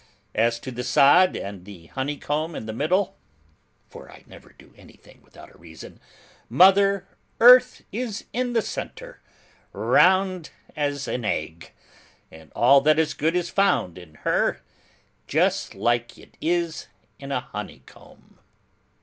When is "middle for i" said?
2.73-4.23